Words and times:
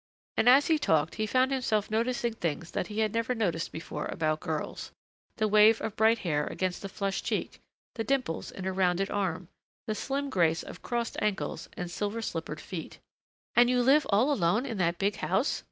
And 0.35 0.49
as 0.49 0.65
he 0.65 0.73
had 0.73 0.81
talked 0.81 1.13
he 1.21 1.27
found 1.27 1.51
himself 1.51 1.91
noticing 1.91 2.33
things 2.33 2.71
that 2.71 2.87
he 2.87 3.01
had 3.01 3.13
never 3.13 3.35
noticed 3.35 3.71
before 3.71 4.07
about 4.07 4.39
girls, 4.39 4.91
the 5.35 5.47
wave 5.47 5.79
of 5.79 5.95
bright 5.95 6.17
hair 6.25 6.47
against 6.47 6.83
a 6.83 6.89
flushed 6.89 7.23
cheek, 7.23 7.59
the 7.93 8.03
dimples 8.03 8.49
in 8.49 8.65
a 8.65 8.73
rounded 8.73 9.11
arm, 9.11 9.47
the 9.85 9.93
slim 9.93 10.31
grace 10.31 10.63
of 10.63 10.81
crossed 10.81 11.17
ankles 11.21 11.69
and 11.77 11.91
silver 11.91 12.23
slippered 12.23 12.59
feet. 12.59 12.97
"And 13.55 13.69
you 13.69 13.83
live 13.83 14.07
all 14.09 14.31
alone 14.31 14.65
in 14.65 14.79
that 14.79 14.97
big 14.97 15.17
house?" 15.17 15.59